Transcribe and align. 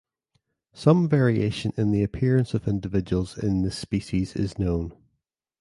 Some 0.73 1.07
variation 1.07 1.73
in 1.77 1.91
the 1.91 2.01
appearance 2.01 2.55
of 2.55 2.67
individuals 2.67 3.37
in 3.37 3.61
this 3.61 3.77
species 3.77 4.35
is 4.35 4.57
known. 4.57 4.97